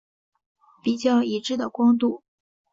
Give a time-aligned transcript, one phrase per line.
[0.83, 2.23] 比较已知的光度。